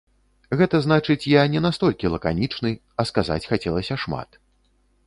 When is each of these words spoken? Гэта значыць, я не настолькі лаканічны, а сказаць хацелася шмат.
Гэта 0.61 0.79
значыць, 0.85 1.29
я 1.33 1.43
не 1.57 1.61
настолькі 1.67 2.11
лаканічны, 2.15 2.73
а 2.99 3.07
сказаць 3.13 3.43
хацелася 3.53 4.03
шмат. 4.07 4.29